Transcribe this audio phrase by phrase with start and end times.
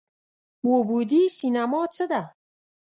[0.63, 2.21] اووه بعدی سینما څه ده؟